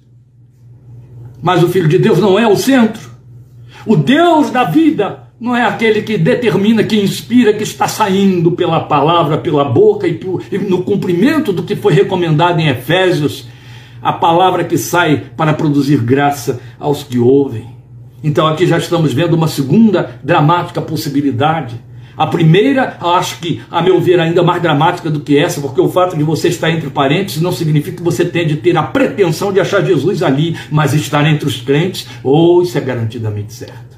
[1.43, 3.07] Mas o Filho de Deus não é o centro.
[3.85, 8.79] O Deus da vida não é aquele que determina, que inspira, que está saindo pela
[8.79, 10.19] palavra, pela boca e,
[10.67, 13.47] no cumprimento do que foi recomendado em Efésios,
[14.01, 17.67] a palavra que sai para produzir graça aos que ouvem.
[18.23, 21.75] Então aqui já estamos vendo uma segunda dramática possibilidade.
[22.17, 25.87] A primeira, acho que, a meu ver, ainda mais dramática do que essa, porque o
[25.87, 29.53] fato de você estar entre parentes não significa que você tenha de ter a pretensão
[29.53, 33.97] de achar Jesus ali, mas estar entre os crentes, ou oh, isso é garantidamente certo.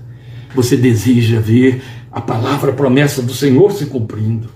[0.53, 4.49] Você deseja ver a palavra, a promessa do Senhor se cumprindo.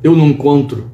[0.00, 0.88] Eu não encontro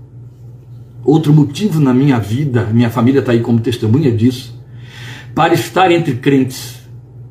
[1.04, 4.58] outro motivo na minha vida, minha família está aí como testemunha disso,
[5.34, 6.76] para estar entre crentes,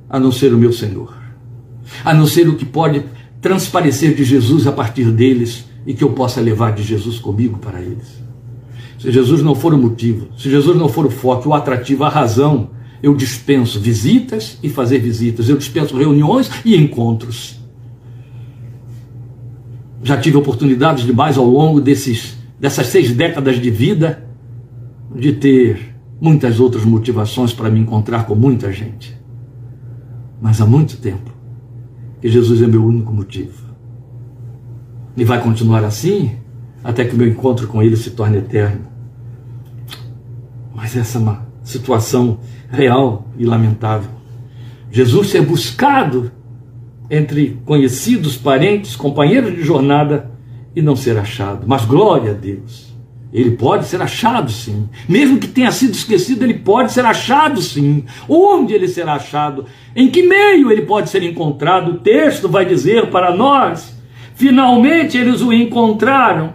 [0.07, 1.11] a não ser o meu Senhor,
[2.05, 3.03] a não ser o que pode
[3.43, 7.81] transparecer de Jesus a partir deles e que eu possa levar de Jesus comigo para
[7.81, 8.23] eles.
[8.97, 12.09] Se Jesus não for o motivo, se Jesus não for o foco, o atrativo, a
[12.09, 12.69] razão,
[13.03, 17.59] eu dispenso visitas e fazer visitas, eu dispenso reuniões e encontros.
[20.01, 24.25] Já tive oportunidades demais ao longo desses, dessas seis décadas de vida
[25.13, 29.13] de ter muitas outras motivações para me encontrar com muita gente.
[30.41, 31.32] Mas há muito tempo
[32.23, 33.65] que Jesus é meu único motivo.
[35.17, 36.37] E vai continuar assim
[36.81, 38.85] até que o meu encontro com Ele se torne eterno.
[40.73, 44.09] Mas essa é uma situação real e lamentável.
[44.89, 46.31] Jesus ser buscado
[47.09, 50.31] entre conhecidos, parentes, companheiros de jornada
[50.73, 51.65] e não ser achado.
[51.67, 52.92] Mas glória a Deus.
[53.33, 54.87] Ele pode ser achado sim.
[55.09, 58.05] Mesmo que tenha sido esquecido, ele pode ser achado sim.
[58.29, 59.65] Onde ele será achado?
[59.95, 61.91] Em que meio ele pode ser encontrado?
[61.91, 63.97] O texto vai dizer para nós:
[64.35, 66.53] finalmente eles o encontraram.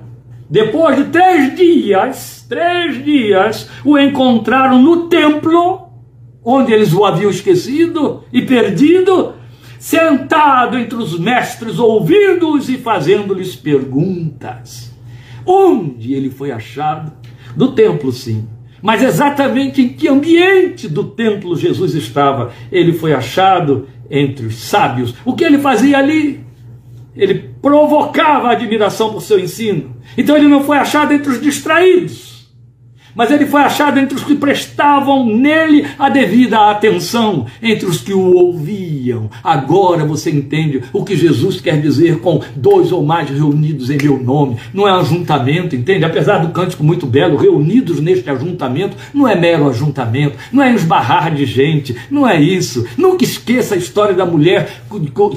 [0.48, 5.88] Depois de três dias, três dias, o encontraram no templo
[6.44, 9.34] onde eles o haviam esquecido e perdido,
[9.78, 14.87] sentado entre os mestres, ouvindo-os e fazendo-lhes perguntas.
[15.48, 17.12] Onde ele foi achado?
[17.56, 18.46] Do templo, sim.
[18.82, 22.52] Mas exatamente em que ambiente do templo Jesus estava?
[22.70, 25.14] Ele foi achado entre os sábios.
[25.24, 26.44] O que ele fazia ali?
[27.16, 29.96] Ele provocava admiração por seu ensino.
[30.16, 32.27] Então ele não foi achado entre os distraídos
[33.14, 38.12] mas ele foi achado entre os que prestavam nele a devida atenção, entre os que
[38.12, 39.28] o ouviam.
[39.42, 44.22] Agora você entende o que Jesus quer dizer com dois ou mais reunidos em meu
[44.22, 44.56] nome.
[44.72, 46.04] Não é ajuntamento, entende?
[46.04, 51.34] Apesar do cântico muito belo, reunidos neste ajuntamento, não é mero ajuntamento, não é esbarrar
[51.34, 52.86] de gente, não é isso.
[52.96, 54.82] Nunca esqueça a história da mulher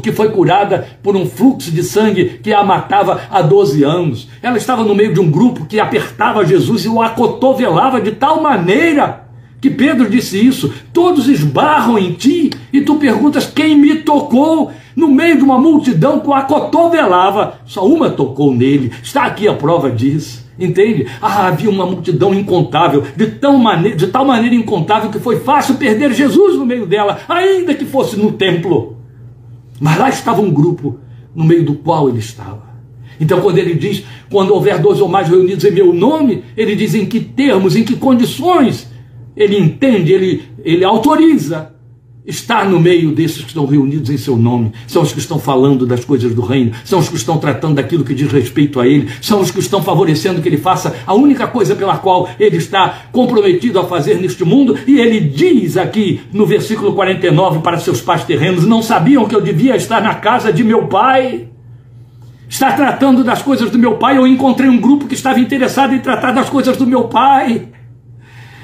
[0.03, 4.27] que foi curada por um fluxo de sangue que a matava há 12 anos.
[4.41, 8.11] Ela estava no meio de um grupo que apertava Jesus e o acotovelava revelava de
[8.11, 9.25] tal maneira
[9.59, 14.71] que Pedro disse isso: todos esbarram em ti e tu perguntas quem me tocou.
[14.93, 18.91] No meio de uma multidão que o acotovelava, só uma tocou nele.
[19.01, 20.45] Está aqui a prova disso.
[20.59, 21.07] Entende?
[21.21, 25.75] Ah, havia uma multidão incontável, de, tão maneira, de tal maneira incontável que foi fácil
[25.75, 28.97] perder Jesus no meio dela, ainda que fosse no templo.
[29.79, 30.99] Mas lá estava um grupo
[31.33, 32.70] no meio do qual ele estava.
[33.21, 36.95] Então, quando ele diz, quando houver dois ou mais reunidos em meu nome, ele diz
[36.95, 38.89] em que termos, em que condições.
[39.37, 41.71] Ele entende, ele, ele autoriza
[42.25, 44.71] estar no meio desses que estão reunidos em seu nome.
[44.87, 48.03] São os que estão falando das coisas do reino, são os que estão tratando daquilo
[48.03, 51.47] que diz respeito a ele, são os que estão favorecendo que ele faça a única
[51.47, 54.77] coisa pela qual ele está comprometido a fazer neste mundo.
[54.87, 59.41] E ele diz aqui no versículo 49 para seus pais terrenos: Não sabiam que eu
[59.41, 61.50] devia estar na casa de meu pai?
[62.51, 64.17] Está tratando das coisas do meu pai.
[64.17, 67.69] Eu encontrei um grupo que estava interessado em tratar das coisas do meu pai.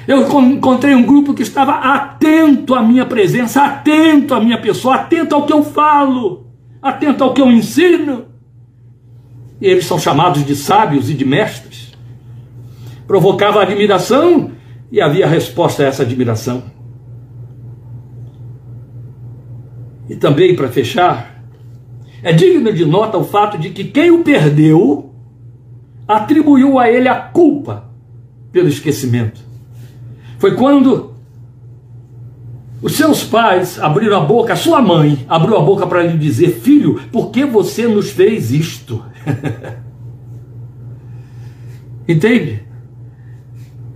[0.06, 0.22] Eu
[0.52, 5.46] encontrei um grupo que estava atento à minha presença, atento à minha pessoa, atento ao
[5.46, 6.46] que eu falo,
[6.82, 8.26] atento ao que eu ensino.
[9.58, 11.92] E eles são chamados de sábios e de mestres.
[13.06, 14.52] Provocava admiração
[14.92, 16.62] e havia resposta a essa admiração.
[20.10, 21.37] E também, para fechar,
[22.22, 25.12] é digno de nota o fato de que quem o perdeu
[26.06, 27.84] atribuiu a ele a culpa
[28.50, 29.40] pelo esquecimento.
[30.38, 31.14] Foi quando
[32.80, 36.60] Os seus pais abriram a boca, a sua mãe abriu a boca para lhe dizer:
[36.60, 39.04] Filho, por que você nos fez isto?
[42.06, 42.67] Entende?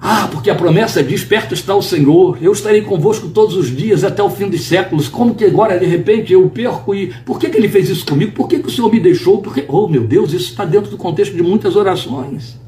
[0.05, 4.03] Ah, porque a promessa diz: perto está o Senhor, eu estarei convosco todos os dias
[4.03, 5.07] até o fim dos séculos.
[5.09, 7.15] Como que agora, de repente, eu perco e.
[7.25, 8.33] Por que, que ele fez isso comigo?
[8.33, 9.39] Por que, que o Senhor me deixou?
[9.39, 12.61] Porque, oh meu Deus, isso está dentro do contexto de muitas orações.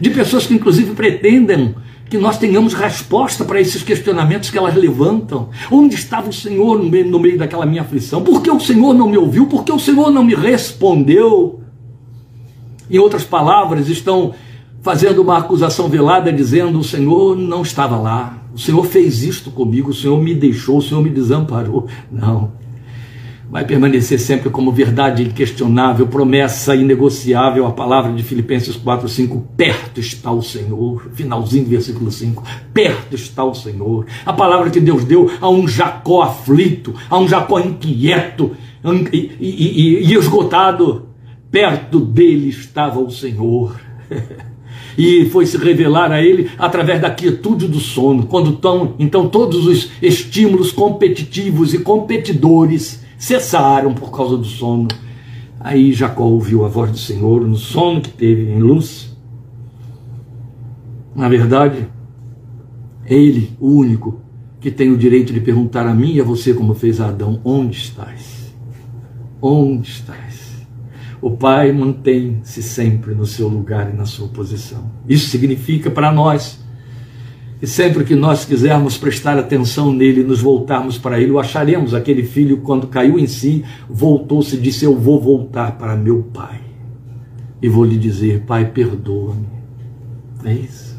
[0.00, 1.74] De pessoas que, inclusive, pretendem
[2.08, 5.48] que nós tenhamos resposta para esses questionamentos que elas levantam.
[5.68, 8.22] Onde estava o Senhor no meio, no meio daquela minha aflição?
[8.22, 9.46] Por que o Senhor não me ouviu?
[9.46, 11.60] Por que o Senhor não me respondeu?
[12.88, 14.32] Em outras palavras, estão
[14.86, 19.90] fazendo uma acusação velada, dizendo: o Senhor não estava lá, o Senhor fez isto comigo,
[19.90, 21.88] o Senhor me deixou, o Senhor me desamparou.
[22.08, 22.52] Não.
[23.50, 29.98] Vai permanecer sempre como verdade inquestionável, promessa inegociável, a palavra de Filipenses 4, 5, perto
[29.98, 35.04] está o Senhor, finalzinho do versículo 5, perto está o Senhor, a palavra que Deus
[35.04, 38.52] deu a um Jacó aflito, a um Jacó inquieto
[39.12, 41.08] e, e, e, e esgotado,
[41.50, 43.80] perto dele estava o Senhor.
[44.96, 49.66] e foi se revelar a ele através da quietude do sono, quando tão, então todos
[49.66, 54.88] os estímulos competitivos e competidores cessaram por causa do sono.
[55.60, 59.16] Aí Jacó ouviu a voz do Senhor no sono que teve em luz.
[61.14, 61.88] Na verdade,
[63.06, 64.20] ele, o único,
[64.60, 67.40] que tem o direito de perguntar a mim e a você, como fez a Adão:
[67.44, 68.52] onde estás?
[69.40, 70.25] Onde estás?
[71.26, 74.88] O Pai mantém-se sempre no seu lugar e na sua posição.
[75.08, 76.64] Isso significa para nós
[77.60, 81.94] e sempre que nós quisermos prestar atenção nele, nos voltarmos para ele, o acharemos.
[81.94, 86.60] Aquele filho, quando caiu em si, voltou-se e disse: Eu vou voltar para meu pai.
[87.60, 89.48] E vou lhe dizer: Pai, perdoa-me.
[90.44, 90.96] É isso.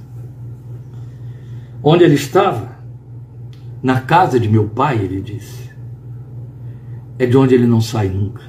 [1.82, 2.80] Onde ele estava?
[3.82, 5.70] Na casa de meu pai, ele disse.
[7.18, 8.47] É de onde ele não sai nunca.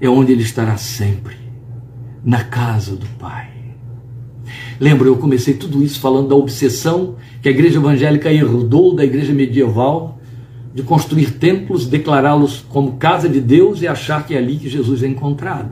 [0.00, 1.36] É onde ele estará sempre.
[2.24, 3.48] Na casa do pai.
[4.78, 9.32] Lembra, eu comecei tudo isso falando da obsessão que a igreja evangélica herdou da igreja
[9.32, 10.18] medieval
[10.74, 15.02] de construir templos, declará-los como casa de Deus e achar que é ali que Jesus
[15.02, 15.70] é encontrado.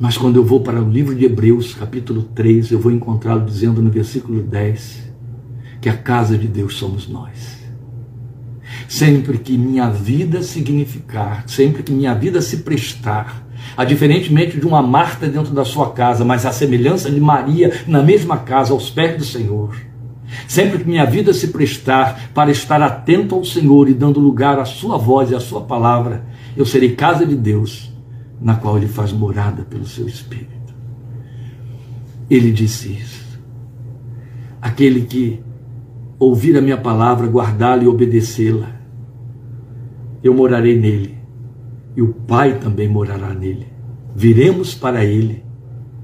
[0.00, 3.82] Mas quando eu vou para o livro de Hebreus, capítulo 3, eu vou encontrá-lo dizendo
[3.82, 5.10] no versículo 10
[5.80, 7.59] que a casa de Deus somos nós.
[8.90, 14.82] Sempre que minha vida significar, sempre que minha vida se prestar a diferentemente de uma
[14.82, 19.16] Marta dentro da sua casa, mas a semelhança de Maria na mesma casa, aos pés
[19.16, 19.76] do Senhor.
[20.48, 24.64] Sempre que minha vida se prestar para estar atento ao Senhor e dando lugar à
[24.64, 26.24] sua voz e à sua palavra,
[26.56, 27.92] eu serei casa de Deus,
[28.40, 30.74] na qual Ele faz morada pelo seu Espírito.
[32.28, 33.38] Ele disse isso.
[34.60, 35.40] Aquele que
[36.18, 38.79] ouvir a minha palavra, guardá-la e obedecê-la,
[40.22, 41.18] eu morarei nele
[41.96, 43.66] e o Pai também morará nele.
[44.14, 45.44] Viremos para ele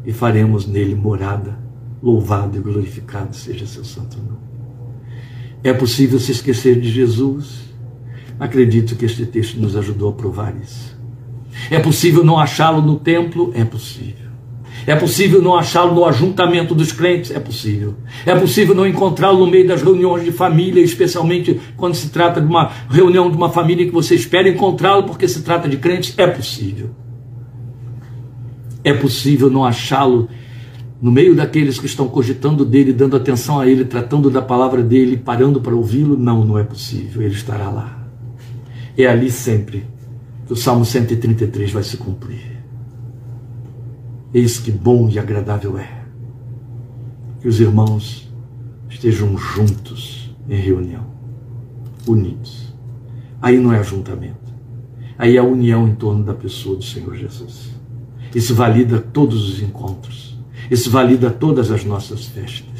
[0.04, 1.64] e faremos nele morada.
[2.02, 4.36] Louvado e glorificado seja seu santo nome.
[5.64, 7.64] É possível se esquecer de Jesus?
[8.38, 10.96] Acredito que este texto nos ajudou a provar isso.
[11.70, 13.50] É possível não achá-lo no templo?
[13.54, 14.25] É possível.
[14.86, 17.32] É possível não achá-lo no ajuntamento dos crentes?
[17.32, 17.94] É possível.
[18.24, 22.46] É possível não encontrá-lo no meio das reuniões de família, especialmente quando se trata de
[22.46, 26.14] uma reunião de uma família que você espera encontrá-lo porque se trata de crentes?
[26.16, 26.90] É possível.
[28.84, 30.28] É possível não achá-lo
[31.02, 35.16] no meio daqueles que estão cogitando dele, dando atenção a ele, tratando da palavra dele,
[35.16, 36.16] parando para ouvi-lo?
[36.16, 37.22] Não, não é possível.
[37.22, 38.06] Ele estará lá.
[38.96, 39.84] É ali sempre
[40.46, 42.55] que o Salmo 133 vai se cumprir.
[44.36, 45.88] Eis que bom e agradável é
[47.40, 48.30] que os irmãos
[48.86, 51.06] estejam juntos em reunião,
[52.06, 52.70] unidos.
[53.40, 54.52] Aí não é ajuntamento,
[55.16, 57.70] aí é a união em torno da pessoa do Senhor Jesus.
[58.34, 60.38] Isso valida todos os encontros,
[60.70, 62.78] isso valida todas as nossas festas.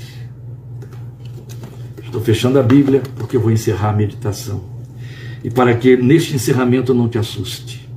[2.05, 4.63] Estou fechando a Bíblia porque eu vou encerrar a meditação.
[5.43, 7.89] E para que neste encerramento não te assuste,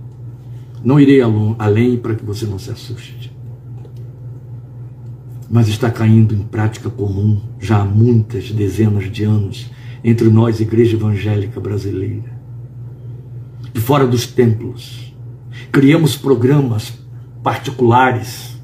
[0.81, 1.19] não irei
[1.57, 3.28] além para que você não se assuste
[5.49, 9.71] mas está caindo em prática comum já há muitas dezenas de anos
[10.03, 12.39] entre nós, Igreja Evangélica Brasileira.
[13.73, 15.13] E fora dos templos,
[15.71, 16.93] criamos programas
[17.43, 18.57] particulares,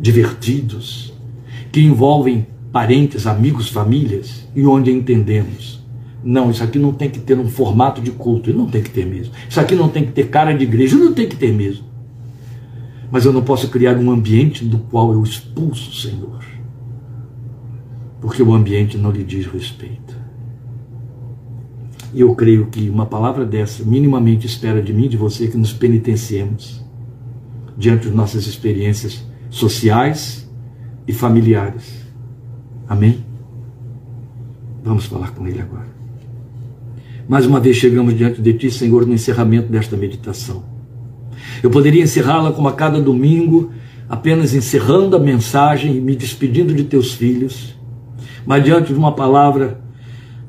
[0.00, 1.12] divertidos,
[1.70, 5.84] que envolvem parentes, amigos, famílias, e onde entendemos.
[6.24, 9.06] Não, isso aqui não tem que ter um formato de culto, não tem que ter
[9.06, 9.32] mesmo.
[9.48, 11.87] Isso aqui não tem que ter cara de igreja, não tem que ter mesmo
[13.10, 16.44] mas eu não posso criar um ambiente do qual eu expulso o Senhor,
[18.20, 20.16] porque o ambiente não lhe diz respeito.
[22.12, 25.72] E eu creio que uma palavra dessa minimamente espera de mim de você que nos
[25.72, 26.84] penitenciemos
[27.76, 30.48] diante de nossas experiências sociais
[31.06, 32.06] e familiares.
[32.88, 33.24] Amém?
[34.82, 35.88] Vamos falar com Ele agora.
[37.28, 40.64] Mais uma vez chegamos diante de Ti, Senhor, no encerramento desta meditação.
[41.62, 43.70] Eu poderia encerrá-la como a cada domingo,
[44.08, 47.76] apenas encerrando a mensagem e me despedindo de Teus filhos,
[48.46, 49.80] mas diante de uma palavra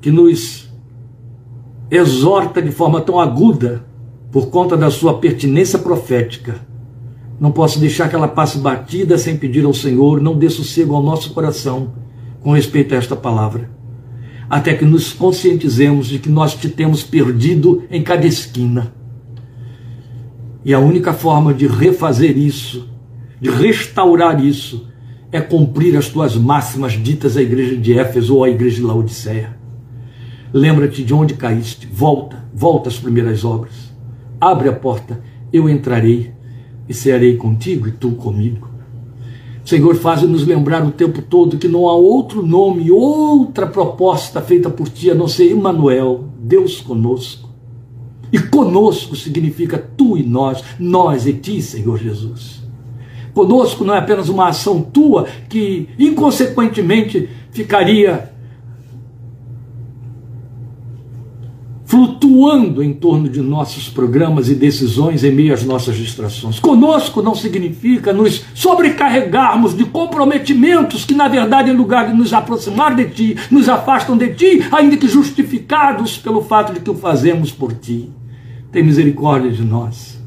[0.01, 0.69] que nos
[1.91, 3.85] exorta de forma tão aguda,
[4.31, 6.55] por conta da sua pertinência profética,
[7.39, 11.01] não posso deixar que ela passe batida sem pedir ao Senhor, não dê sossego ao
[11.01, 11.93] nosso coração
[12.41, 13.79] com respeito a esta palavra
[14.49, 18.91] até que nos conscientizemos de que nós te temos perdido em cada esquina.
[20.63, 22.87] E a única forma de refazer isso,
[23.39, 24.87] de restaurar isso,
[25.31, 29.57] é cumprir as tuas máximas ditas à igreja de Éfeso ou à igreja de Laodiceia.
[30.51, 33.93] Lembra-te de onde caíste, volta, volta às primeiras obras.
[34.41, 35.21] Abre a porta,
[35.53, 36.31] eu entrarei
[36.87, 38.67] e serei contigo e tu comigo.
[39.63, 44.89] Senhor, faz-nos lembrar o tempo todo que não há outro nome, outra proposta feita por
[44.89, 47.48] ti a não ser Emmanuel, Deus conosco.
[48.31, 52.59] E conosco significa tu e nós, nós e ti, Senhor Jesus.
[53.33, 58.29] Conosco não é apenas uma ação tua que inconsequentemente ficaria
[61.89, 66.59] flutuando em torno de nossos programas e decisões em meio às nossas distrações.
[66.59, 72.93] Conosco não significa nos sobrecarregarmos de comprometimentos que, na verdade, em lugar de nos aproximar
[72.95, 77.51] de Ti, nos afastam de Ti, ainda que justificados pelo fato de que o fazemos
[77.51, 78.07] por Ti.
[78.71, 80.18] Tem misericórdia de nós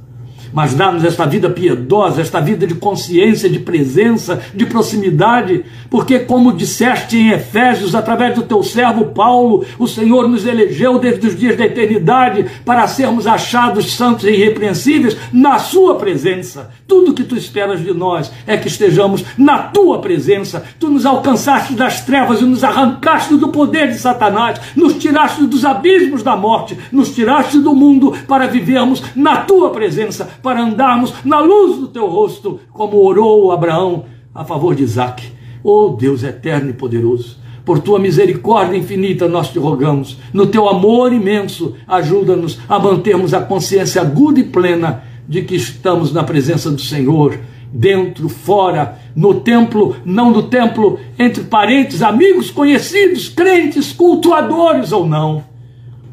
[0.53, 6.53] mas dá-nos esta vida piedosa, esta vida de consciência, de presença, de proximidade, porque, como
[6.53, 11.57] disseste em Efésios, através do teu servo Paulo, o Senhor nos elegeu desde os dias
[11.57, 16.71] da eternidade para sermos achados santos e irrepreensíveis na Sua presença.
[16.87, 20.63] Tudo que tu esperas de nós é que estejamos na tua presença.
[20.79, 25.65] Tu nos alcançaste das trevas e nos arrancaste do poder de Satanás, nos tiraste dos
[25.65, 31.41] abismos da morte, nos tiraste do mundo para vivermos na tua presença para andarmos na
[31.41, 35.31] luz do teu rosto, como orou Abraão a favor de Isaac.
[35.63, 41.13] Oh Deus eterno e poderoso, por tua misericórdia infinita nós te rogamos, no teu amor
[41.13, 46.81] imenso, ajuda-nos a mantermos a consciência aguda e plena de que estamos na presença do
[46.81, 47.39] Senhor,
[47.73, 55.45] dentro, fora, no templo, não no templo, entre parentes, amigos, conhecidos, crentes, cultuadores ou não,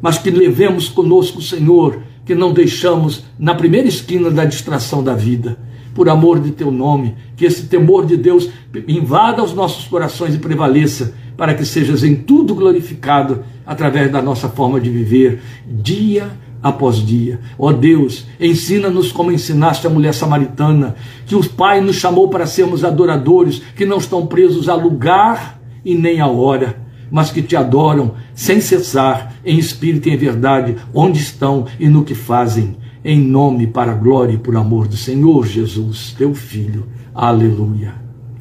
[0.01, 5.15] mas que levemos conosco o Senhor que não deixamos na primeira esquina da distração da
[5.15, 5.57] vida.
[5.95, 8.47] Por amor de teu nome, que esse temor de Deus
[8.87, 14.47] invada os nossos corações e prevaleça, para que sejas em tudo glorificado através da nossa
[14.47, 16.29] forma de viver, dia
[16.61, 17.39] após dia.
[17.57, 22.45] Ó oh Deus, ensina-nos como ensinaste a mulher samaritana, que o Pai nos chamou para
[22.45, 27.55] sermos adoradores, que não estão presos a lugar e nem a hora mas que te
[27.55, 33.19] adoram sem cessar, em espírito e em verdade, onde estão e no que fazem, em
[33.19, 36.87] nome, para a glória e por amor do Senhor Jesus, teu Filho.
[37.13, 37.95] Aleluia.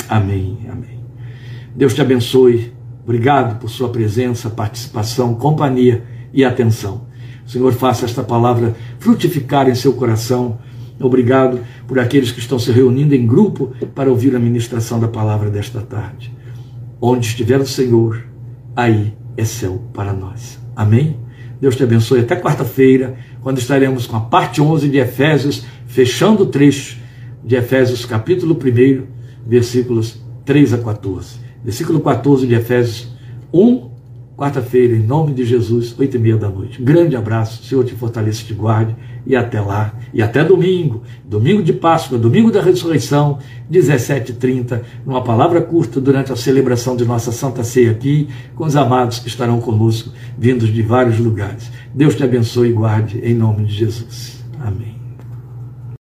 [0.09, 0.57] Amém.
[0.71, 1.01] Amém.
[1.75, 2.73] Deus te abençoe.
[3.03, 7.09] Obrigado por sua presença, participação, companhia e atenção.
[7.45, 10.61] O Senhor faça esta palavra frutificar em seu coração.
[11.01, 15.51] Obrigado por aqueles que estão se reunindo em grupo para ouvir a ministração da palavra
[15.51, 16.33] desta tarde.
[17.01, 18.25] Onde estiver o Senhor,
[18.77, 20.59] aí é céu para nós.
[20.75, 21.17] Amém?
[21.61, 26.47] Deus te abençoe até quarta-feira, quando estaremos com a parte 11 de Efésios, fechando o
[26.47, 26.99] trecho
[27.45, 29.07] de Efésios, capítulo 1,
[29.47, 31.37] versículos 3 a 14.
[31.65, 33.09] Versículo 14 de Efésios
[33.53, 33.88] 1,
[34.39, 36.81] quarta-feira, em nome de Jesus, oito e meia da noite.
[36.81, 38.95] Grande abraço, Senhor te fortaleça te guarde,
[39.27, 45.61] e até lá, e até domingo, domingo de Páscoa, domingo da ressurreição, 17h30, numa palavra
[45.61, 50.13] curta durante a celebração de nossa Santa Ceia aqui, com os amados que estarão conosco,
[50.39, 51.69] vindos de vários lugares.
[51.93, 54.45] Deus te abençoe e guarde, em nome de Jesus.
[54.61, 54.98] Amém.